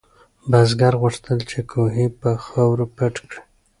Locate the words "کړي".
3.27-3.41